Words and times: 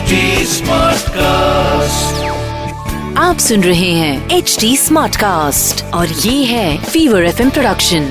HD 0.00 0.18
Smartcast. 0.48 2.20
आप 3.18 3.38
सुन 3.38 3.62
रहे 3.62 3.90
हैं 3.92 4.36
एच 4.36 4.56
डी 4.60 4.70
स्मार्ट 4.76 5.16
कास्ट 5.16 5.82
और 5.94 6.12
ये 6.20 6.32
है 6.44 6.68
फीवर 6.84 7.24
एफ 7.24 7.40
प्रोडक्शन 7.50 8.06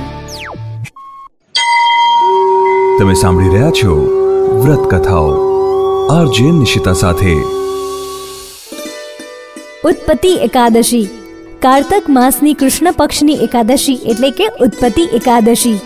તમે 2.99 3.15
સાંભળી 3.15 3.49
રહ્યા 3.49 3.71
છો 3.73 3.95
વ્રત 4.59 4.85
કથાઓ 4.91 5.31
આરજે 6.13 6.47
નિશિતા 6.53 6.95
સાથે 6.95 7.33
ઉત્પત્તિ 9.83 10.33
એકાદશી 10.45 11.03
કારતક 11.61 12.11
માસની 12.15 12.57
કૃષ્ણ 12.57 12.95
પક્ષની 12.95 13.39
એકાદશી 13.45 14.01
એટલે 14.07 14.35
કે 14.41 14.51
ઉત્પત્તિ 14.63 15.07
એકાદશી 15.19 15.77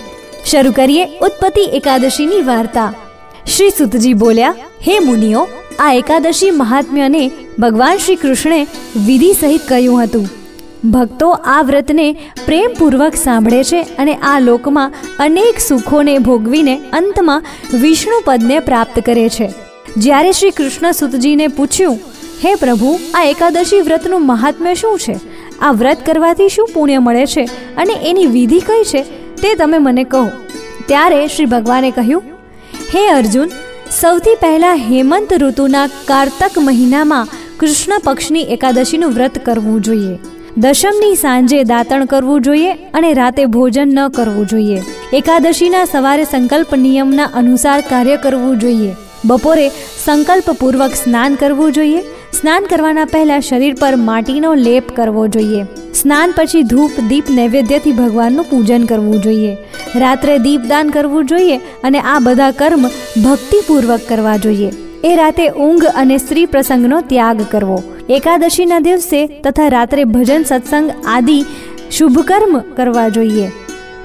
શરૂ 0.46 0.76
કરીએ 0.76 1.08
ઉત્પત્તિ 1.22 1.70
એકાદશીની 1.80 2.42
વાર્તા 2.48 2.90
શ્રી 3.48 3.72
સુતજી 3.74 4.18
બોલ્યા 4.18 4.70
હે 4.82 5.00
મુનિઓ 5.02 5.48
આ 5.79 5.93
એકાદશી 5.93 6.51
મહાત્મ્યને 6.51 7.31
ભગવાન 7.59 7.97
શ્રી 7.97 8.17
કૃષ્ણે 8.17 8.67
વિધિ 9.07 9.33
સહિત 9.33 9.61
કહ્યું 9.69 10.03
હતું. 10.03 10.29
ભક્તો 10.91 11.31
આ 11.31 11.63
વ્રતને 11.63 12.13
પ્રેમપૂર્વક 12.47 13.15
સાંભળે 13.15 13.65
છે 13.65 13.83
અને 13.83 14.15
આ 14.15 14.41
લોકમાં 14.41 14.93
અનેક 15.19 15.59
સુખોને 15.59 16.19
ભોગવીને 16.19 16.75
અંતમાં 16.93 17.45
વિષ્ણુ 17.81 18.23
પદને 18.25 18.59
પ્રાપ્ત 18.61 19.01
કરે 19.01 19.29
છે. 19.29 19.53
જ્યારે 19.97 20.33
શ્રી 20.33 20.51
કૃષ્ણ 20.51 20.93
સુતજીને 20.93 21.49
પૂછ્યું, 21.49 21.99
હે 22.45 22.55
પ્રભુ, 22.55 22.99
આ 23.15 23.25
એકાદશી 23.25 23.81
વ્રતનું 23.81 24.27
મહાત્મ્ય 24.27 24.75
શું 24.75 24.99
છે? 24.99 25.17
આ 25.61 25.73
વ્રત 25.73 25.99
કરવાથી 26.07 26.49
શું 26.49 26.69
પુણ્ય 26.75 26.99
મળે 26.99 27.27
છે 27.27 27.45
અને 27.77 27.95
એની 28.03 28.27
વિધિ 28.27 28.61
કઈ 28.61 28.85
છે? 28.85 29.03
તે 29.43 29.55
તમે 29.55 29.79
મને 29.79 30.05
કહો. 30.05 30.29
ત્યારે 30.87 31.27
શ્રી 31.27 31.47
ભગવાને 31.47 31.91
કહ્યું, 31.91 32.23
હે 32.95 33.09
અર્જુન 33.09 33.49
સૌથી 33.91 34.35
પહેલા 34.35 34.75
હેમંત 34.75 35.33
ઋતુના 35.33 35.87
કારતક 35.87 36.59
મહિનામાં 36.59 37.29
કૃષ્ણ 37.59 38.01
પક્ષની 38.05 38.43
એકાદશીનું 38.43 39.11
વ્રત 39.11 39.39
કરવું 39.45 39.83
જોઈએ. 39.83 40.19
દશમની 40.57 41.15
સાંજે 41.15 41.65
દાતણ 41.65 42.05
કરવું 42.05 42.43
જોઈએ 42.43 42.73
અને 42.73 43.15
રાતે 43.15 43.45
ભોજન 43.45 43.89
ન 43.89 44.09
કરવું 44.09 44.47
જોઈએ. 44.47 44.83
એકાદશીના 45.13 45.85
સવારે 45.85 46.25
સંકલ્પ 46.25 46.75
નિયમના 46.75 47.25
અનુસાર 47.25 47.81
કાર્ય 47.81 48.17
કરવું 48.17 48.59
જોઈએ. 48.59 48.97
બપોરે 49.25 49.69
સંકલ્પપૂર્વક 50.05 50.91
સ્નાન 50.95 51.35
કરવું 51.35 51.73
જોઈએ. 51.73 52.03
સ્નાન 52.33 52.65
કરવાના 52.65 53.05
પહેલા 53.05 53.41
શરીર 53.41 53.75
પર 53.81 53.97
માટીનો 53.97 54.55
લેપ 54.55 54.97
કરવો 54.97 55.27
જોઈએ. 55.27 55.67
સ્નાન 55.95 56.33
પછી 56.37 56.63
ધૂપ, 56.63 56.91
દીપ, 57.09 57.25
નૈવેદ્યથી 57.31 57.93
ભગવાનનું 57.93 58.45
પૂજન 58.45 58.85
કરવું 58.85 59.21
જોઈએ. 59.21 59.57
રાત્રે 59.97 60.39
દીપદાન 60.39 60.91
કરવું 60.91 61.27
જોઈએ 61.27 61.57
અને 61.57 62.01
આ 62.01 62.19
બધા 62.23 62.51
કર્મ 62.51 62.87
ભક્તિપૂર્વક 63.25 64.01
કરવા 64.09 64.37
જોઈએ. 64.37 64.71
એ 65.05 65.17
રાતે 65.17 65.49
ઊંઘ 65.49 65.85
અને 65.97 66.19
સ્ત્રી 66.19 66.47
પ્રસંગનો 66.47 67.01
ત્યાગ 67.01 67.43
કરવો. 67.51 67.83
એકાદશીના 68.09 68.79
દિવસે 68.79 69.27
તથા 69.27 69.69
રાત્રે 69.69 70.05
ભજન, 70.05 70.43
સત્સંગ 70.43 70.91
આદિ 71.07 71.45
શુભ 71.91 72.19
કર્મ 72.19 72.59
કરવા 72.59 73.09
જોઈએ. 73.09 73.51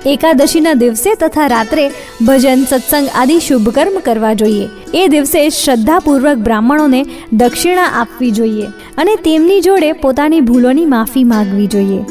એકાદશીના 0.05 0.73
દિવસે 0.73 1.15
તથા 1.15 1.47
રાત્રે 1.47 1.91
ભજન, 2.27 2.63
સત્સંગ 2.69 3.07
આદિ 3.15 3.39
શુભ 3.39 3.69
કર્મ 3.69 3.99
કરવા 3.99 4.33
જોઈએ. 4.33 4.67
એ 4.93 5.07
દિવસે 5.07 5.49
શ્રદ્ધાપૂર્વક 5.49 6.37
બ્રાહ્મણોને 6.37 7.05
દક્ષિણા 7.33 7.83
આપવી 7.83 8.31
જોઈએ 8.31 8.67
અને 8.97 9.15
તેમની 9.15 9.61
જોડે 9.61 9.91
પોતાની 9.91 10.41
ભૂલોની 10.41 10.85
માફી 10.85 11.23
માગવી 11.23 11.67
જોઈએ. 11.67 12.01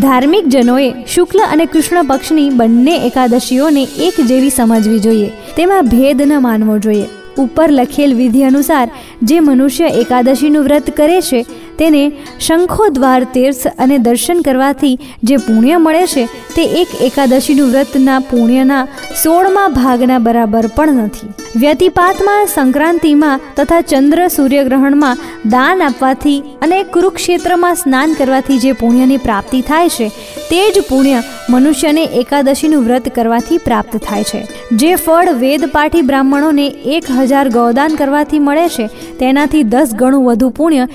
ધાર્મિક 0.00 0.48
જનોએ 0.48 0.92
શુક્લ 1.14 1.38
અને 1.52 1.64
કૃષ્ણ 1.64 2.02
પક્ષની 2.02 2.50
બંને 2.50 2.96
એકાદશીઓને 2.96 3.82
એક 3.82 4.20
જેવી 4.20 4.50
સમજવી 4.50 4.98
જોઈએ. 4.98 5.30
તેમાં 5.56 5.82
ભેદ 5.84 6.22
ન 6.22 6.42
માનવો 6.42 6.78
જોઈએ. 6.78 7.04
ઉપર 7.38 7.70
લખેલ 7.70 8.14
વિધિ 8.14 8.42
અનુસાર 8.42 8.90
જે 9.22 9.40
મનુષ્ય 9.40 9.86
એકાદશીનું 9.86 10.64
વ્રત 10.64 10.96
કરે 10.96 11.20
છે 11.20 11.46
તેને 11.78 12.02
શંખોદ્વાર 12.40 13.20
તીર્થ 13.34 13.66
અને 13.78 13.96
દર્શન 13.98 14.40
કરવાથી 14.40 14.94
જે 15.22 15.36
પુણ્ય 15.36 15.78
મળે 15.78 16.06
છે, 16.06 16.24
તે 16.54 16.64
એક 16.82 16.90
એકાદશીનું 17.00 17.70
વ્રતના 17.70 18.18
પુણ્યના 18.30 18.84
સોળમા 19.22 19.68
ભાગના 19.68 20.18
બરાબર 20.18 20.66
પણ 20.76 21.02
નથી. 21.04 21.28
વ્યતિપાતમાં, 21.56 22.46
સંક્રાંતિમાં 22.46 23.40
તથા 23.56 23.80
ચંદ્ર 23.80 24.28
સૂર્યગ્રહણમાં 24.28 25.22
દાન 25.46 25.82
આપવાથી 25.82 26.38
અને 26.62 26.78
કુરુક્ષેત્રમાં 26.94 27.74
સ્નાન 27.74 28.14
કરવાથી 28.14 28.58
જે 28.58 28.72
પુણ્યની 28.72 29.16
પ્રાપ્તિ 29.16 29.60
થાય 29.60 29.88
છે, 29.88 30.08
તે 30.50 30.60
જ 30.70 30.84
પુણ્ય 30.88 31.22
મનુષ્યને 31.50 32.04
એકાદશીનું 32.20 32.84
વ્રત 32.84 33.14
કરવાથી 33.14 33.58
પ્રાપ્ત 33.58 33.96
થાય 33.96 34.24
છે. 34.24 34.40
જે 34.76 34.90
ફળ 34.94 35.32
વેદપાઠી 35.32 36.02
બ્રાહ્મણોને 36.02 36.66
એક 36.96 37.10
હજાર 37.10 37.46
ગૌદાન 37.48 37.94
કરવાથી 37.94 38.38
મળે 38.38 38.68
છે, 38.68 38.86
તેનાથી 39.20 39.64
દસ 39.64 39.94
ગણું 39.94 40.26
વધુ 40.26 40.50
પુણ્ય 40.50 40.88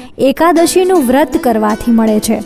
એકાદશીનું 0.73 1.07
વ્રત 1.07 1.37
કરવાથી 1.43 1.91
મળે 1.91 2.19
છે. 2.19 2.43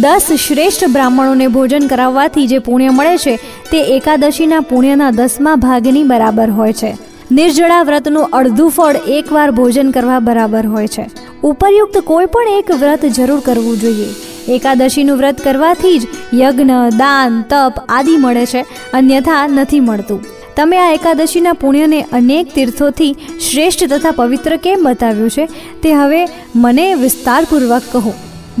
દસ 0.00 0.32
શ્રેષ્ઠ 0.32 0.84
બ્રાહ્મણોને 0.84 1.46
ભોજન 1.46 1.86
કરાવવાથી 1.86 2.46
જે 2.46 2.58
પુણ્ય 2.58 2.88
મળે 2.88 3.16
છે, 3.16 3.36
તે 3.70 3.82
એકાદશીના 3.96 4.60
પુણ્યના 4.60 5.10
દસમા 5.10 5.54
ભાગની 5.54 6.02
બરાબર 6.02 6.50
હોય 6.50 6.72
છે. 6.72 6.96
નિર્જળા 7.32 7.82
વ્રતનું 7.82 8.24
અડધું 8.32 8.70
ફળ 8.70 8.96
એકવાર 9.08 9.50
ભોજન 9.50 9.90
કરવા 9.90 10.18
બરાબર 10.18 10.66
હોય 10.66 10.86
છે. 10.86 11.10
ઉપરયુક્ત 11.42 11.98
કોઈ 11.98 12.26
પણ 12.26 12.48
એક 12.48 12.70
વ્રત 12.70 13.06
જરૂર 13.06 13.40
કરવું 13.40 13.80
જોઈએ. 13.80 14.08
એકાદશીનું 14.48 15.16
વ્રત 15.16 15.40
કરવાથી 15.44 15.98
જ 15.98 16.06
યજ્ઞ, 16.34 16.70
દાન, 16.98 17.42
તપ 17.42 17.72
આદિ 17.88 18.16
મળે 18.16 18.46
છે, 18.46 18.64
અન્યથા 18.92 19.46
નથી 19.46 19.80
મળતું. 19.80 20.24
તમે 20.58 20.78
આ 20.78 20.92
એકાદશીના 20.92 21.52
પુણ્યને 21.52 21.98
અનેક 22.12 22.48
તીર્થોથી 22.54 23.10
શ્રેષ્ઠ 23.50 23.84
તથા 23.84 24.10
પવિત્ર 24.10 24.56
કેમ 24.56 24.80
બતાવ્યું 24.82 25.30
છે? 25.30 25.44
તે 25.82 25.92
હવે 25.92 26.22
મને 26.56 26.86
વિસ્તારપૂર્વક 26.94 27.82
કહો. 27.92 28.12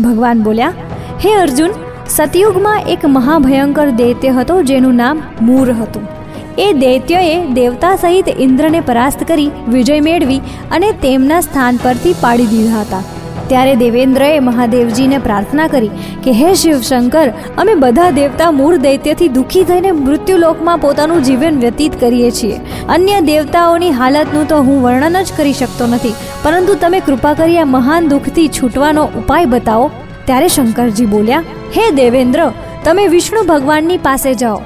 ભગવાન 0.02 0.42
બોલ્યા, 0.42 0.72
હે 1.24 1.32
અર્જુન, 1.34 1.74
સતયુગમાં 2.08 2.86
એક 2.88 3.06
મહાભયંકર 3.06 3.88
દૈત્ય 3.90 4.30
હતો 4.30 4.62
જેનું 4.62 4.94
નામ 4.94 5.22
મૂર 5.42 5.66
હતું. 5.72 6.06
એ 6.58 6.72
દૈત્યએ 6.72 7.36
દેવતા 7.52 7.94
સહિત 7.96 8.34
ઇન્દ્રને 8.38 8.80
પરાસ્ત 8.80 9.28
કરી 9.28 9.50
વિજય 9.68 10.00
મેળવી 10.00 10.40
અને 10.70 10.90
તેમના 11.02 11.40
સ્થાન 11.40 11.80
પરથી 11.82 12.14
પાડી 12.20 12.46
દીધા 12.46 12.80
હતા. 12.80 13.02
ત્યારે 13.48 13.74
દેવેન્દ્રએ 13.82 14.30
મહાદેવજીને 14.46 15.18
પ્રાર્થના 15.26 15.68
કરી 15.74 15.90
કે 16.24 16.34
હે 16.38 16.50
શિવશંકર, 16.62 17.26
અમે 17.56 17.74
બધા 17.84 18.14
દેવતા 18.18 18.50
મૂળ 18.58 18.76
દૈત્યથી 18.86 19.28
દુઃખી 19.36 19.64
થઈને 19.70 19.90
મૃત્યુલોકમાં 20.00 20.82
પોતાનું 20.84 21.24
જીવન 21.28 21.60
વ્યતીત 21.64 22.00
કરીએ 22.00 22.30
છીએ. 22.38 22.60
અન્ય 22.88 23.20
દેવતાઓની 23.30 23.92
હાલતનું 24.00 24.48
તો 24.52 24.62
હું 24.68 24.82
વર્ણન 24.86 25.20
જ 25.22 25.36
કરી 25.36 25.58
શકતો 25.60 25.90
નથી, 25.92 26.16
પરંતુ 26.42 26.78
તમે 26.82 27.00
કૃપા 27.08 27.34
કરી 27.34 27.60
આ 27.64 27.68
મહાન 27.76 28.10
દુઃખથી 28.14 28.48
છૂટવાનો 28.58 29.04
ઉપાય 29.20 29.52
બતાવો. 29.54 29.86
ત્યારે 30.26 30.48
શંકરજી 30.48 31.12
બોલ્યા, 31.14 31.44
હે 31.76 31.84
દેવેન્દ્ર, 32.00 32.42
તમે 32.84 33.06
વિષ્ણુ 33.14 33.46
ભગવાનની 33.52 34.02
પાસે 34.08 34.32
જાઓ. 34.42 34.58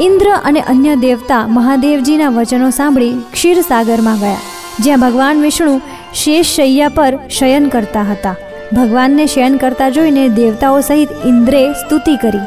ઇન્દ્ર 0.00 0.28
અને 0.48 0.60
અન્ય 0.72 0.94
દેવતા 1.02 1.42
મહાદેવજીના 1.56 2.30
વચનો 2.36 2.68
સાંભળી 2.76 3.16
ક્ષીરસાગરમાં 3.32 4.20
ગયા. 4.22 4.44
જ્યાં 4.84 5.02
ભગવાન 5.04 5.42
વિષ્ણુ 5.46 5.74
શેષ 6.14 6.46
શૈયા 6.46 6.88
પર 6.88 7.18
શયન 7.30 7.68
કરતા 7.68 8.02
હતા. 8.02 8.34
ભગવાનને 8.72 9.26
શયન 9.26 9.56
કરતા 9.56 9.88
જોઈને 9.88 10.28
દેવતાઓ 10.28 10.80
સહિત 10.80 11.08
ઇન્દ્રે 11.24 11.72
સ્તુતિ 11.72 12.16
કરી. 12.16 12.38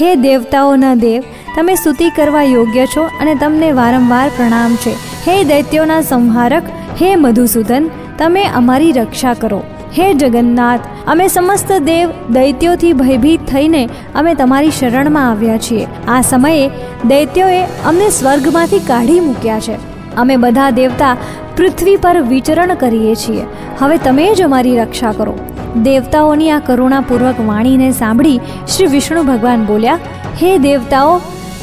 હે 0.00 0.14
દેવતાઓના 0.14 0.94
દેવ, 0.94 1.22
તમે 1.56 1.74
સ્તુતિ 1.74 2.10
કરવા 2.10 2.42
યોગ્ય 2.42 2.86
છો 2.86 3.02
અને 3.02 3.34
તમને 3.34 3.72
વારંવાર 3.72 4.28
પ્રણામ 4.28 4.76
છે. 4.76 4.92
હે 5.30 5.44
દૈત્યોના 5.44 6.00
સંહારક, 6.00 6.62
હે 7.02 7.16
મધુસૂદન, 7.16 7.90
તમે 8.18 8.44
અમારી 8.44 8.92
રક્ષા 8.92 9.34
કરો. 9.34 9.62
હે 9.98 10.14
જગન્નાથ, 10.14 10.80
અમે 11.06 11.28
સમસ્ત 11.28 11.72
દેવ 11.72 12.10
દૈત્યોથી 12.30 12.92
ભયભીત 12.92 13.40
થઈને 13.46 13.88
અમે 14.14 14.34
તમારી 14.34 14.70
શરણમાં 14.70 15.30
આવ્યા 15.30 15.58
છીએ. 15.58 15.86
આ 16.08 16.20
સમયે 16.20 16.70
દૈત્યોએ 17.04 17.62
અમને 17.62 18.08
સ્વર્ગમાંથી 18.08 18.78
કાઢી 18.78 19.20
મૂક્યા 19.20 19.60
છે. 19.60 19.89
અમે 20.16 20.36
બધા 20.36 20.70
દેવતા 20.70 21.16
પૃથ્વી 21.56 21.96
પર 21.96 22.20
વિચરણ 22.20 22.74
કરીએ 22.74 23.14
છીએ. 23.14 23.44
હવે 23.78 23.98
તમે 23.98 24.34
જ 24.34 24.42
અમારી 24.42 24.78
રક્ષા 24.78 25.12
કરો. 25.12 25.38
દેવતાઓની 25.76 26.50
આ 26.50 26.58
કરુણાપૂર્વક 26.58 27.34
વાણીને 27.46 27.90
સાંભળી 27.90 28.40
શ્રી 28.68 28.86
વિષ્ણુ 28.86 29.22
ભગવાન 29.22 29.64
બોલ્યા, 29.64 29.98
હે 30.42 30.58
દેવતાઓ, 30.58 31.18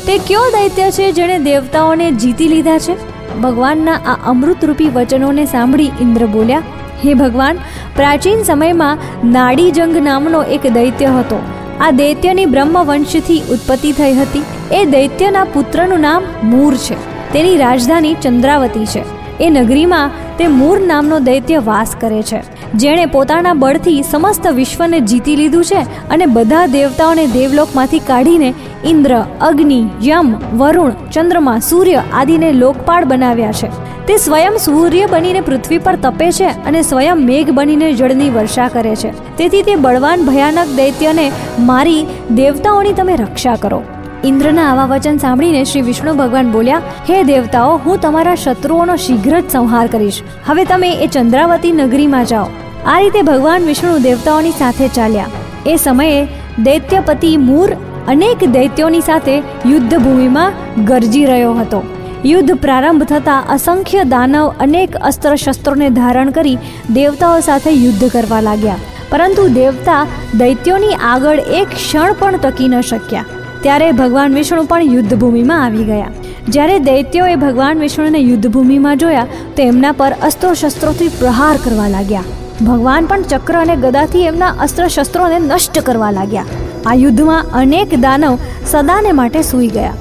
તે 0.08 0.18
કયો 0.18 0.40
દૈત્ય 0.40 0.92
છે 0.92 1.12
જેણે 1.12 1.40
દેવતાઓને 1.40 2.12
જીતી 2.12 2.48
લીધા 2.48 2.78
છે? 2.78 3.18
ભગવાનના 3.42 3.94
આ 3.94 4.18
અમૃતરૂપી 4.26 4.90
વચનોને 4.90 5.46
સાંભળી 5.46 5.92
ઇન્દ્ર 6.02 6.26
બોલ્યા, 6.26 6.60
હે 7.06 7.14
ભગવાન, 7.14 7.58
પ્રાચીન 7.96 8.44
સમયમાં 8.44 8.98
નાડીજંગ 9.32 9.98
નામનો 10.04 10.44
એક 10.44 10.74
દૈત્ય 10.74 11.06
હતો. 11.06 11.42
આ 11.82 11.92
દૈત્યની 11.92 12.46
બ્રહ્મવંશથી 12.46 13.44
ઉત્પત્તિ 13.50 13.92
થઈ 13.92 14.14
હતી. 14.14 14.44
એ 14.72 14.86
દૈત્યના 14.86 15.44
પુત્રનું 15.44 16.00
નામ 16.00 16.24
મૂર 16.44 16.76
છે. 16.76 17.17
તેની 17.34 17.58
રાજધાની 17.58 18.14
ચંદ્રાવતી 18.14 18.86
છે. 18.86 19.04
એ 19.40 19.50
નગરીમાં 19.50 20.12
તે 20.38 20.48
મૂર 20.48 20.80
નામનો 20.80 21.20
દૈત્ય 21.20 21.58
વાસ 21.58 21.96
કરે 22.00 22.22
છે. 22.22 22.58
જેણે 22.74 23.06
પોતાના 23.06 23.54
બળથી 23.54 24.04
સમસ્ત 24.04 24.48
વિશ્વને 24.48 25.00
જીતી 25.00 25.36
લીધું 25.36 25.66
છે 25.66 26.10
અને 26.10 26.26
બધા 26.26 26.66
દેવતાઓને 26.66 27.28
દેવલોકમાંથી 27.28 28.00
કાઢીને 28.00 28.54
ઇન્દ્ર, 28.86 29.24
અગ્નિ, 29.42 29.90
યમ, 30.04 30.36
વરુણ, 30.58 30.92
ચંદ્રમા, 31.12 31.60
સૂર્ય 31.60 32.04
આદિને 32.14 32.52
લોકપાળ 32.52 33.06
બનાવ્યા 33.06 33.52
છે. 33.52 33.68
તે 34.08 34.18
સ્વયં 34.18 34.58
સૂર્ય 34.58 35.06
બનીને 35.06 35.42
પૃથ્વી 35.42 35.78
પર 35.78 35.96
તપે 35.96 36.32
છે 36.32 36.46
અને 36.46 36.82
સ્વયં 36.82 37.16
મેઘ 37.16 37.50
બનીને 37.50 37.94
જળની 37.94 38.30
વર્ષા 38.30 38.68
કરે 38.68 38.96
છે. 38.96 39.38
તેથી 39.38 39.62
તે 39.62 39.76
બળવાન 39.76 40.26
ભયાનક 40.26 40.68
દૈત્યને 40.76 41.32
મારી 41.60 42.06
દેવતાઓની 42.32 42.94
તમે 42.94 43.16
રક્ષા 43.16 43.56
કરો. 43.56 43.84
ઇન્દ્રના 44.24 44.72
આવા 44.72 44.86
વચન 44.86 45.18
સાંભળીને 45.18 45.64
શ્રી 45.64 45.82
વિષ્ણુ 45.82 46.14
ભગવાન 46.14 46.52
બોલ્યા, 46.52 46.82
હે 47.10 47.24
દેવતાઓ, 47.24 47.78
હું 47.78 48.02
તમારા 48.02 48.36
શત્રુઓનો 48.36 48.96
શીઘ્ર 48.96 49.40
જ 49.40 49.52
સંહાર 49.52 49.88
કરીશ. 49.88 50.22
હવે 50.46 50.66
તમે 50.66 50.92
એ 50.92 51.08
ચંદ્રાવતી 51.08 51.72
નગરીમાં 51.72 52.26
જાઓ. 52.26 52.48
આ 52.86 53.00
રીતે 53.00 53.22
ભગવાન 53.22 53.64
વિષ્ણુ 53.64 53.98
દેવતાઓની 53.98 54.52
સાથે 54.52 54.88
ચાલ્યા. 54.88 55.26
એ 55.66 55.76
સમયે 55.76 56.28
દૈત્યપતિ 56.64 57.38
મૂર 57.38 57.70
અનેક 58.08 58.44
દૈત્યોની 58.44 59.02
સાથે 59.02 59.38
યુદ્ધ 59.66 59.98
ભૂમિમાં 59.98 60.52
ગરજી 60.86 61.26
રહ્યો 61.26 61.54
હતો. 61.54 61.84
યુદ્ધ 62.26 62.52
પ્રારંભ 62.52 63.04
થતાં 63.04 63.44
અસંખ્ય 63.50 64.04
દાનવ 64.04 64.54
અનેક 64.60 64.96
અસ્ત્ર 64.96 65.36
શસ્ત્રોને 65.36 65.90
ધારણ 65.90 66.32
કરી 66.32 66.58
દેવતાઓ 66.94 67.40
સાથે 67.40 67.72
યુદ્ધ 67.72 68.12
કરવા 68.12 68.42
લાગ્યા. 68.42 68.76
પરંતુ 69.10 69.48
દેવતા 69.48 70.08
દૈત્યોની 70.38 70.94
આગળ 71.04 71.40
એક 71.40 71.68
ક્ષણ 71.68 72.16
પણ 72.20 72.38
ટકી 72.38 72.68
ન 72.68 72.82
શક્યા. 72.82 73.26
ત્યારે 73.68 73.92
ભગવાન 73.92 74.34
વિષ્ણુ 74.34 74.64
પણ 74.64 74.84
યુદ્ધભૂમિમાં 74.84 75.66
આવી 75.66 75.84
ગયા. 75.84 76.08
જ્યારે 76.50 76.80
દૈત્યોએ 76.80 77.36
ભગવાન 77.36 77.80
વિષ્ણુને 77.80 78.20
યુદ્ધભૂમિમાં 78.20 78.98
જોયા, 78.98 79.26
તો 79.56 79.64
એમના 79.64 79.92
પર 79.92 80.14
અસ્ત્રો 80.22 80.54
શસ્ત્રોથી 80.54 81.08
પ્રહાર 81.08 81.58
કરવા 81.58 81.88
લાગ્યા. 81.88 82.24
ભગવાન 82.68 83.06
પણ 83.06 83.22
ચક્ર 83.22 83.58
અને 83.58 83.76
ગદાથી 83.76 84.22
એમના 84.22 84.48
અસ્ત્ર 84.48 84.88
શસ્ત્રોને 84.88 85.40
નષ્ટ 85.40 85.80
કરવા 85.80 86.12
લાગ્યા. 86.12 86.46
આ 86.86 86.94
યુદ્ધમાં 86.94 87.46
અનેક 87.54 88.02
દાનવ 88.02 88.38
સદાને 88.66 89.12
માટે 89.12 89.42
સૂઈ 89.42 89.68
ગયા. 89.68 89.94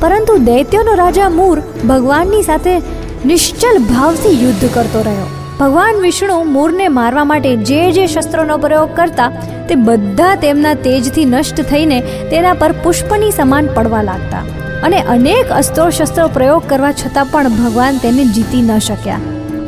પરંતુ 0.00 0.36
દૈત્યોનો 0.38 0.94
રાજા 0.94 1.28
મૂર 1.28 1.60
ભગવાનની 1.88 2.42
સાથે 2.42 2.78
નિશ્ચલ 3.26 3.78
ભાવથી 3.78 4.44
યુદ્ધ 4.44 4.68
કરતો 4.74 5.02
રહ્યો. 5.02 5.43
ભગવાન 5.58 6.00
વિષ્ણુ 6.04 6.36
મૂરને 6.54 6.86
મારવા 6.94 7.26
માટે 7.30 7.50
જે 7.68 7.82
જે 7.96 8.04
શસ્ત્રોનો 8.06 8.56
પ્રયોગ 8.64 8.90
કરતા, 8.96 9.28
તે 9.68 9.74
બધા 9.88 10.32
તેમના 10.44 10.74
તેજથી 10.86 11.26
નષ્ટ 11.26 11.60
થઈને 11.70 11.98
તેના 12.32 12.54
પર 12.62 12.72
પુષ્પની 12.84 13.34
સમાન 13.36 13.70
પડવા 13.76 14.02
લાગતા. 14.08 14.42
અને 14.86 14.98
અનેક 15.14 15.52
અસ્ત્રો 15.60 15.86
શસ્ત્રો 15.90 16.26
પ્રયોગ 16.36 16.66
કરવા 16.72 16.92
છતાં 17.02 17.30
પણ 17.32 17.56
ભગવાન 17.60 18.02
તેને 18.04 18.24
જીતી 18.34 18.64
ન 18.64 18.72
શક્યા. 18.88 19.20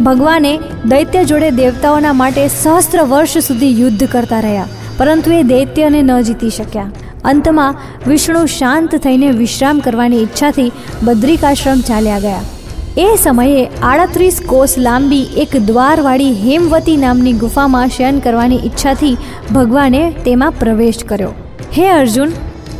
ભગવાને 0.08 0.52
દૈત્ય 0.94 1.22
જોડે 1.30 1.50
દેવતાઓના 1.60 2.16
માટે 2.22 2.42
સહસ્ત્ર 2.48 3.06
વર્ષ 3.12 3.48
સુધી 3.48 3.72
યુદ્ધ 3.82 4.04
કરતા 4.16 4.42
રહ્યા, 4.48 4.68
પરંતુ 4.98 5.38
એ 5.38 5.40
દૈત્યને 5.52 6.00
ન 6.02 6.12
જીતી 6.28 6.52
શક્યા. 6.58 6.90
અંતમાં 7.30 7.78
વિષ્ણુ 8.10 8.44
શાંત 8.58 9.00
થઈને 9.06 9.30
વિશ્રામ 9.40 9.86
કરવાની 9.86 10.22
ઈચ્છાથી 10.24 10.70
બદ્રિકાશ્રમ 11.06 11.80
ચાલ્યા 11.88 12.22
ગયા. 12.26 12.44
એ 12.96 13.06
સમયે 13.16 13.64
આડત્રીસ 13.82 14.37
કોષ 14.46 14.75
લાંબી 14.78 15.25
એક 15.37 15.54
દ્વારવાળી 15.66 16.37
હેમવતી 16.44 16.94
નામની 16.96 17.34
ગુફામાં 17.43 17.90
શયન 17.96 18.20
કરવાની 18.20 18.60
ઈચ્છાથી 18.64 19.10
ભગવાને 19.54 20.00
તેમાં 20.25 20.56
પ્રવેશ 20.60 21.02
કર્યો. 21.04 21.32
હે 21.76 21.90
અર્જુન, 21.90 22.32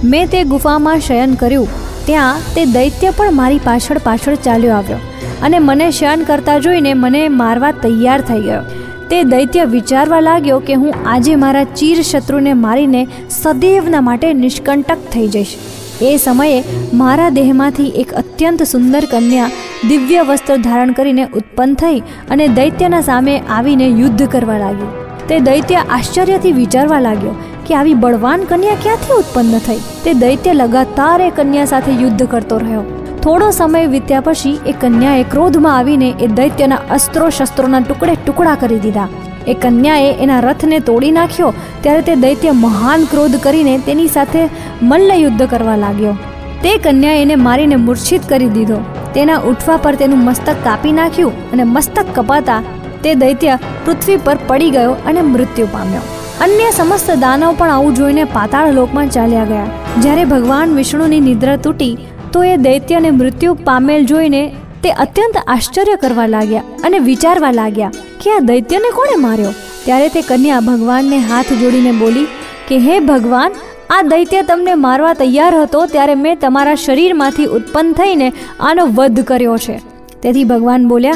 મેં 0.05 0.31
તે 0.31 0.41
ગુફામાં 0.45 1.05
શયન 1.09 1.35
કર્યું. 1.35 1.69
ત્યાં 2.07 2.49
તે 2.55 2.65
દૈત્ય 2.65 3.11
પણ 3.11 3.39
મારી 3.41 3.63
પાછળ 3.65 4.03
પાછળ 4.05 4.41
ચાલ્યો 4.45 4.75
આવ્યો 4.75 4.99
અને 5.43 5.59
મને 5.59 5.91
શયન 5.91 6.25
કરતા 6.25 6.59
જોઈને 6.59 6.91
મને 6.95 7.23
મારવા 7.29 7.75
તૈયાર 7.85 8.21
થઈ 8.21 8.41
ગયો. 8.41 8.63
તે 9.11 9.23
દૈત્ય 9.35 9.71
વિચારવા 9.77 10.21
લાગ્યો 10.21 10.59
કે 10.59 10.81
હું 10.83 11.09
આજે 11.15 11.33
મારા 11.37 11.69
ચીર 11.77 12.03
શત્રુને 12.03 12.53
મારીને 12.65 13.03
સદૈવના 13.31 14.01
માટે 14.01 14.29
નિષ્કંટક 14.43 15.09
થઈ 15.13 15.29
જઈશ. 15.29 15.57
એ 16.03 16.17
સમયે 16.17 16.57
મારા 16.95 17.31
દેહમાંથી 17.37 17.93
એક 18.01 18.11
અત્યંત 18.15 18.63
સુંદર 18.63 19.05
કન્યા 19.05 19.55
દિવ્ય 19.89 20.23
વસ્ત્ર 20.29 20.55
ધારણ 20.67 20.93
કરીને 20.99 21.25
ઉત્પન્ન 21.39 21.75
થઈ 21.81 21.99
અને 22.35 22.45
દૈત્યના 22.59 23.03
સામે 23.09 23.35
આવીને 23.57 23.85
યુદ્ધ 24.01 24.25
કરવા 24.33 24.57
લાગી. 24.63 24.89
તે 25.29 25.37
દૈત્ય 25.49 25.83
આશ્ચર્યથી 25.97 26.55
વિચારવા 26.61 27.01
લાગ્યો 27.07 27.35
કે 27.67 27.77
આવી 27.81 27.97
બળવાન 28.05 28.47
કન્યા 28.51 28.81
ક્યાંથી 28.85 29.19
ઉત્પન્ન 29.23 29.61
થઈ? 29.67 29.79
તે 30.05 30.15
દૈત્ય 30.25 30.55
લગાતાર 30.63 31.19
એ 31.27 31.29
કન્યા 31.39 31.69
સાથે 31.73 31.93
યુદ્ધ 32.03 32.25
કરતો 32.33 32.59
રહ્યો. 32.65 32.83
થોડો 33.25 33.51
સમય 33.61 33.93
વીત્યા 33.95 34.25
પછી 34.29 34.57
એ 34.73 34.77
કન્યાએ 34.83 35.23
ક્રોધમાં 35.35 35.79
આવીને 35.79 36.11
એ 36.27 36.33
દૈત્યના 36.41 36.83
અસ્ત્રો 36.99 37.31
શસ્ત્રોના 37.31 37.85
ટુકડે 37.87 38.19
ટુકડા 38.25 38.59
કરી 38.65 38.83
દીધા. 38.89 39.09
એ 39.53 39.55
કન્યાએ 39.65 40.11
એના 40.27 40.43
રથને 40.49 40.79
તોડી 40.91 41.15
નાખ્યો, 41.21 41.55
ત્યારે 41.83 42.07
તે 42.11 42.21
દૈત્ય 42.27 42.59
મહાન 42.65 43.09
ક્રોધ 43.13 43.39
કરીને 43.47 43.75
તેની 43.89 44.13
સાથે 44.19 44.43
મલ્લયુદ્ધ 44.83 45.49
કરવા 45.55 45.81
લાગ્યો. 45.87 46.19
તે 46.63 46.77
કન્યાએ 46.85 47.25
એને 47.25 47.37
મારીને 47.49 47.83
મૂર્છિત 47.89 48.31
કરી 48.33 48.55
દીધો. 48.59 48.85
તેના 49.17 49.45
ઉઠવા 49.51 49.77
પર 49.85 49.95
તેનું 50.01 50.25
મસ્તક 50.25 50.59
કાપી 50.65 50.97
નાખ્યું 50.97 51.53
અને 51.53 51.65
મસ્તક 51.75 52.09
કપાતા 52.17 52.61
તે 53.05 53.15
દૈત્ય 53.23 53.55
પૃથ્વી 53.85 54.21
પર 54.27 54.39
પડી 54.49 54.75
ગયો 54.77 54.93
અને 55.09 55.21
મૃત્યુ 55.33 55.69
પામ્યો. 55.73 56.05
અન્ય 56.45 56.69
સમસ્ત 56.71 57.11
દાનવ 57.23 57.53
પણ 57.59 57.75
આવું 57.75 57.95
જોઈને 57.95 58.25
પાતાળ 58.37 58.75
લોકમાં 58.79 59.11
ચાલ્યા 59.11 59.49
ગયા. 59.53 59.69
જ્યારે 60.03 60.25
ભગવાન 60.25 60.75
વિષ્ણુની 60.79 61.21
નિદ્રા 61.21 61.57
તૂટી, 61.57 61.95
તો 62.33 62.43
એ 62.45 62.57
દૈત્યને 62.67 63.11
મૃત્યુ 63.11 63.55
પામેલ 63.69 64.03
જોઈને 64.11 64.43
તે 64.83 64.91
અત્યંત 65.05 65.37
આશ્ચર્ય 65.47 65.97
કરવા 66.03 66.27
લાગ્યા 66.35 66.67
અને 66.85 66.99
વિચારવા 67.09 67.55
લાગ્યા 67.61 67.95
કે 68.23 68.35
આ 68.35 68.43
દૈત્યને 68.51 68.91
કોણે 68.99 69.17
માર્યો? 69.25 69.53
ત્યારે 69.85 70.09
તે 70.17 70.23
કન્યા 70.31 70.67
ભગવાનને 70.69 71.19
હાથ 71.31 71.53
જોડીને 71.63 71.93
બોલી 72.03 72.27
કે, 72.69 72.77
હે 72.79 73.01
ભગવાન 73.11 73.53
આ 73.91 74.03
દૈત્ય 74.03 74.43
તમને 74.43 74.75
મારવા 74.75 75.13
તૈયાર 75.13 75.55
હતો 75.55 75.87
ત્યારે 75.87 76.15
મેં 76.15 76.39
તમારા 76.41 76.75
શરીરમાંથી 76.75 77.45
ઉત્પન્ન 77.45 77.93
થઈને 77.93 78.33
આનો 78.61 78.87
વધ 78.87 79.21
કર્યો 79.21 79.57
છે. 79.57 79.81
તેથી 80.23 80.45
ભગવાન 80.45 80.89
બોલ્યા, 80.89 81.13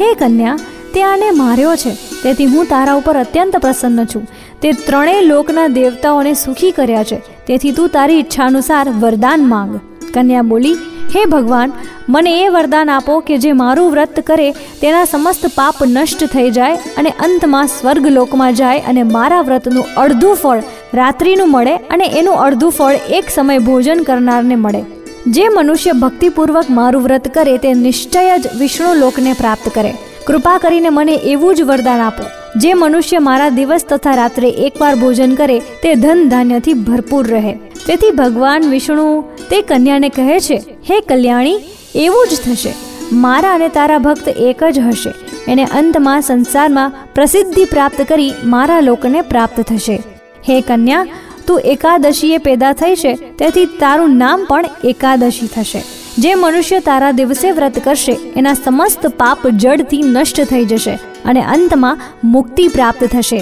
હે 0.00 0.14
કન્યા, 0.14 0.56
તે 0.94 1.02
આને 1.02 1.30
માર્યો 1.30 1.76
છે. 1.76 1.90
તેથી 2.22 2.46
હું 2.46 2.64
તારા 2.64 2.94
ઉપર 2.94 3.16
અત્યંત 3.16 3.56
પ્રસન્ન 3.56 4.04
છું. 4.04 4.26
તે 4.62 4.72
ત્રણેય 4.72 5.20
લોકના 5.20 5.66
દેવતાઓને 5.66 6.34
સુખી 6.34 6.70
કર્યા 6.70 7.04
છે. 7.04 7.22
તેથી 7.46 7.72
તું 7.72 7.88
તારી 7.88 8.14
ઈચ્છા 8.14 8.44
અનુસાર 8.44 8.90
વરદાન 8.90 9.48
માંગ. 9.48 9.80
કન્યા 10.14 10.42
બોલી, 10.42 10.74
હે 11.16 11.24
ભગવાન, 11.24 11.72
મને 12.08 12.42
એ 12.42 12.48
વરદાન 12.48 12.90
આપો 12.90 13.20
કે 13.20 13.38
જે 13.38 13.52
મારું 13.52 13.90
વ્રત 13.90 14.20
કરે 14.20 14.52
તેના 14.52 15.04
સમસ્ત 15.04 15.46
પાપ 15.46 15.74
નષ્ટ 15.86 16.24
થઈ 16.24 16.50
જાય 16.50 16.76
અને 16.76 17.10
અંતમાં 17.10 17.66
સ્વર્ગ 17.66 18.06
લોકમાં 18.06 18.54
જાય 18.54 18.78
અને 18.78 19.02
મારા 19.02 19.40
વ્રતનું 19.40 19.84
અડધું 19.96 20.34
ફળ 20.34 20.62
રાત્રિનું 20.94 21.50
મળે 21.50 21.76
અને 21.76 22.04
એનું 22.06 22.34
અડધું 22.34 22.72
ફળ 22.72 22.94
એક 23.10 23.24
સમય 23.34 23.58
ભોજન 23.58 24.02
કરનારને 24.02 24.56
મળે. 24.56 24.82
જે 25.26 25.48
મનુષ્ય 25.48 25.92
ભક્તિપૂર્વક 25.92 26.64
મારું 26.70 27.02
વ્રત 27.02 27.34
કરે 27.34 27.58
તે 27.58 27.74
નિશ્ચય 27.74 28.38
જ 28.38 28.46
વિષ્ણુ 28.58 28.94
લોકને 28.94 29.32
પ્રાપ્ત 29.32 29.74
કરે. 29.74 29.92
કૃપા 30.26 30.58
કરીને 30.58 30.88
મને 30.88 31.14
એવું 31.14 31.54
જ 31.54 31.62
વરદાન 31.62 32.00
આપો. 32.00 32.24
જે 32.56 32.74
મનુષ્ય 32.74 33.18
મારા 33.18 33.48
દિવસ 33.48 33.84
તથા 33.88 34.14
રાત્રે 34.14 34.48
એકવાર 34.48 34.94
ભોજન 34.94 35.34
કરે 35.34 35.58
તે 35.58 35.94
ધન 35.94 36.28
ધાન્યથી 36.28 36.74
ભરપૂર 36.74 37.28
રહે. 37.28 37.52
તેથી 37.86 38.10
ભગવાન 38.10 38.62
વિષ્ણુ 38.62 39.20
તે 39.20 39.62
કન્યાને 39.62 40.08
કહે 40.08 40.40
છે, 40.40 40.56
હે 40.90 41.00
કલ્યાણી, 41.00 41.60
એવું 41.94 42.26
જ 42.30 42.36
થશે. 42.46 42.74
મારા 43.12 43.54
અને 43.54 43.68
તારા 43.68 43.98
ભક્ત 43.98 44.28
એક 44.28 44.64
જ 44.64 44.78
હશે. 44.78 45.12
એને 45.52 45.64
અંતમાં 45.64 46.20
સંસારમાં 46.20 46.92
પ્રસિદ્ધિ 47.14 47.64
પ્રાપ્ત 47.64 48.02
કરી 48.02 48.32
મારા 48.44 48.80
લોકને 48.80 49.22
પ્રાપ્ત 49.22 49.60
થશે. 49.60 50.02
હે 50.48 50.60
કન્યા, 50.60 51.06
તું 51.46 51.60
એકાદશીએ 51.64 52.38
પેદા 52.38 52.72
થઈ 52.72 52.94
છે 52.94 53.12
તેથી 53.38 53.66
તારું 53.80 54.16
નામ 54.16 54.44
પણ 54.44 54.64
એકાદશી 54.84 55.48
થશે. 55.54 55.82
જે 56.18 56.34
મનુષ્ય 56.34 56.80
તારા 56.80 57.12
દિવસે 57.12 57.50
વ્રત 57.50 57.78
કરશે, 57.84 58.14
એના 58.36 58.54
સમસ્ત 58.54 59.06
પાપ 59.06 59.46
જડથી 59.46 60.02
નષ્ટ 60.02 60.40
થઈ 60.44 60.64
જશે 60.64 60.94
અને 61.24 61.40
અંતમાં 61.54 62.00
મુક્તિ 62.24 62.68
પ્રાપ્ત 62.68 63.04
થશે. 63.04 63.40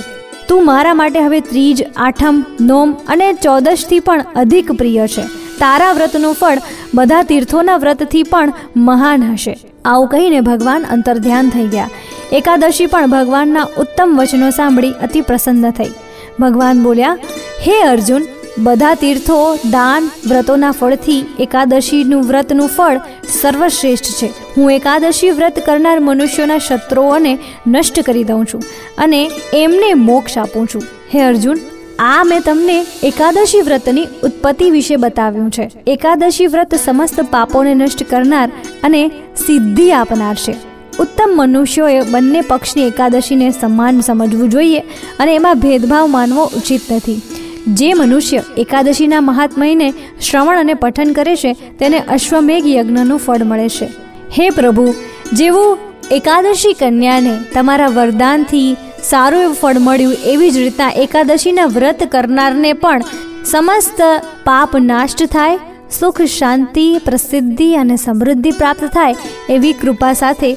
તું 0.49 0.65
મારા 0.65 0.95
માટે 0.95 1.21
હવે 1.21 1.41
ત્રીજ, 1.41 1.79
આઠમ, 1.97 2.45
નોમ 2.61 2.93
અને 3.09 3.29
ચૌદશથી 3.33 4.01
પણ 4.01 4.25
અધિક 4.37 4.73
પ્રિય 4.73 5.07
છે. 5.07 5.25
તારા 5.59 5.93
વ્રતનું 5.93 6.35
ફળ 6.35 6.61
બધા 6.95 7.23
તીર્થોના 7.23 7.77
વ્રતથી 7.77 8.23
પણ 8.23 8.53
મહાન 8.77 9.33
હશે. 9.33 9.55
આવું 9.85 10.09
કહીને 10.09 10.41
ભગવાન 10.41 10.83
અંતર્ધ્યાન 10.91 11.49
થઈ 11.49 11.67
ગયા. 11.67 11.91
એકાદશી 12.33 12.87
પણ 12.87 13.11
ભગવાનના 13.11 13.69
ઉત્તમ 13.79 14.19
વચનો 14.19 14.51
સાંભળી 14.51 14.99
અતિ 15.03 15.21
પ્રસન્ન 15.21 15.71
થઈ. 15.71 15.93
ભગવાન 16.41 16.83
બોલ્યા, 16.83 17.19
હે 17.67 17.83
અર્જુન, 17.83 18.27
બધા 18.59 18.95
તીર્થો, 18.95 19.39
દાન, 19.71 20.11
વ્રતોના 20.29 20.73
ફળથી 20.73 21.27
એકાદશીનું 21.41 22.23
વ્રતનું 22.23 22.69
ફળ 22.69 23.01
સર્વશ્રેષ્ઠ 23.41 24.05
છે. 24.05 24.29
હું 24.57 24.73
એકાદશી 24.73 25.31
વ્રત 25.31 25.59
કરનાર 25.67 26.01
મનુષ્યોના 26.01 26.59
શત્રુઓને 26.59 27.39
નષ્ટ 27.67 28.01
કરી 28.01 28.25
દઉં 28.25 28.45
છું 28.47 28.63
અને 28.99 29.31
એમને 29.55 29.95
મોક્ષ 29.95 30.39
આપું 30.39 30.67
છું. 30.67 30.83
હે 31.15 31.21
અર્જુન, 31.21 31.59
આ 31.99 32.25
મેં 32.25 32.41
તમને 32.41 32.79
એકાદશી 33.03 33.61
વ્રતની 33.61 34.07
ઉત્પત્તિ 34.25 34.71
વિશે 34.71 34.97
બતાવ્યું 34.97 35.51
છે. 35.51 35.71
એકાદશી 35.87 36.47
વ્રત 36.47 36.75
સમસ્ત 36.75 37.21
પાપોને 37.21 37.75
નષ્ટ 37.75 38.11
કરનાર 38.11 38.49
અને 38.83 39.09
સિદ્ધિ 39.47 39.91
આપનાર 39.93 40.35
છે. 40.35 40.66
ઉત્તમ 41.01 41.33
મનુષ્યોએ 41.35 42.01
બંને 42.03 42.41
પક્ષની 42.41 42.87
એકાદશીને 42.87 43.51
સમાન 43.51 44.01
સમજવું 44.01 44.49
જોઈએ 44.51 44.79
અને 45.19 45.35
એમાં 45.35 45.61
ભેદભાવ 45.61 46.07
માનવો 46.07 46.45
ઉચિત 46.57 46.81
નથી. 46.93 47.21
જે 47.67 47.95
મનુષ્ય 47.95 48.43
એકાદશીના 48.59 49.21
મહાત્મયને 49.21 49.89
શ્રવણ 50.23 50.59
અને 50.59 50.75
પઠન 50.75 51.13
કરે 51.13 51.37
છે, 51.37 51.53
તેને 51.53 51.99
અશ્વમેઘ 51.99 52.67
યજ્ઞનું 52.67 53.19
ફળ 53.19 53.45
મળે 53.45 53.69
છે. 53.69 53.87
હે 54.39 54.51
પ્રભુ, 54.51 54.95
જેવું 55.33 55.79
એકાદશી 56.11 56.73
કન્યાને 56.73 57.39
તમારા 57.55 57.87
વરદાનથી 57.89 58.77
સારું 59.03 59.43
એવું 59.43 59.55
ફળ 59.55 59.79
મળ્યું 59.79 60.15
એવી 60.25 60.51
જ 60.51 60.57
રીતના 60.57 60.91
એકાદશીના 60.91 61.67
વ્રત 61.67 62.05
કરનારને 62.05 62.73
પણ 62.73 63.01
સમસ્ત 63.45 64.01
પાપ 64.45 64.77
નાષ્ટ 64.77 65.27
થાય, 65.27 65.59
સુખ 66.01 66.23
શાંતિ, 66.23 66.99
પ્રસિદ્ધિ 67.05 67.75
અને 67.75 67.97
સમૃદ્ધિ 67.97 68.51
પ્રાપ્ત 68.51 68.85
થાય 68.85 69.15
એવી 69.51 69.73
કૃપા 69.73 70.13
સાથે 70.13 70.57